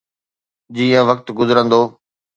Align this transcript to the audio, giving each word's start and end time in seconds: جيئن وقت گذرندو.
جيئن 0.75 0.99
وقت 1.09 1.27
گذرندو. 1.37 1.81